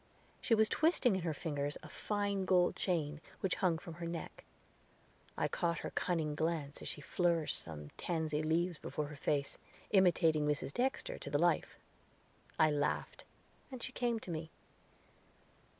She 0.41 0.55
was 0.55 0.67
twisting 0.67 1.15
in 1.15 1.21
her 1.21 1.31
fingers 1.35 1.77
a 1.83 1.87
fine 1.87 2.43
gold 2.45 2.75
chain, 2.75 3.21
which 3.41 3.53
hung 3.61 3.77
from 3.77 3.93
her 4.01 4.07
neck. 4.07 4.43
I 5.37 5.47
caught 5.47 5.77
her 5.85 5.91
cunning 5.91 6.33
glance 6.33 6.81
as 6.81 6.87
she 6.87 7.01
flourished 7.01 7.59
some 7.59 7.91
tansy 7.97 8.41
leaves 8.41 8.79
before 8.79 9.05
her 9.09 9.15
face, 9.15 9.59
imitating 9.91 10.47
Mrs. 10.47 10.73
Dexter 10.73 11.19
to 11.19 11.29
the 11.29 11.37
life. 11.37 11.77
I 12.57 12.71
laughed, 12.71 13.25
and 13.71 13.83
she 13.83 13.91
came 13.91 14.17
to 14.21 14.31
me. 14.31 14.49